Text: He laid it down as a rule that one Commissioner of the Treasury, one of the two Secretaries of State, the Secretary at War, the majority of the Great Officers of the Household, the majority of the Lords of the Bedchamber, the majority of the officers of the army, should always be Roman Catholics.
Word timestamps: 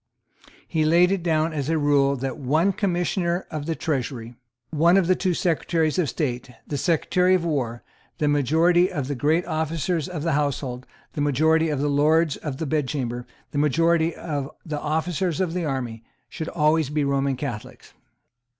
He 0.67 0.83
laid 0.83 1.11
it 1.11 1.21
down 1.21 1.53
as 1.53 1.69
a 1.69 1.77
rule 1.77 2.15
that 2.15 2.39
one 2.39 2.73
Commissioner 2.73 3.45
of 3.51 3.67
the 3.67 3.75
Treasury, 3.75 4.33
one 4.71 4.97
of 4.97 5.05
the 5.05 5.15
two 5.15 5.35
Secretaries 5.35 5.99
of 5.99 6.09
State, 6.09 6.49
the 6.65 6.75
Secretary 6.79 7.35
at 7.35 7.41
War, 7.41 7.83
the 8.17 8.27
majority 8.27 8.91
of 8.91 9.07
the 9.07 9.13
Great 9.13 9.45
Officers 9.45 10.09
of 10.09 10.23
the 10.23 10.31
Household, 10.31 10.87
the 11.13 11.21
majority 11.21 11.69
of 11.69 11.79
the 11.79 11.87
Lords 11.87 12.35
of 12.37 12.57
the 12.57 12.65
Bedchamber, 12.65 13.27
the 13.51 13.59
majority 13.59 14.15
of 14.15 14.49
the 14.65 14.79
officers 14.79 15.39
of 15.39 15.53
the 15.53 15.65
army, 15.65 16.03
should 16.29 16.49
always 16.49 16.89
be 16.89 17.03
Roman 17.03 17.35
Catholics. 17.35 17.93